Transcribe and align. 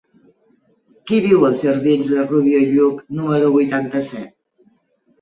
Qui 1.11 1.19
viu 1.25 1.45
als 1.51 1.67
jardins 1.67 2.11
de 2.15 2.25
Rubió 2.33 2.65
i 2.65 2.73
Lluch 2.75 3.07
número 3.23 3.55
vuitanta-set? 3.61 4.37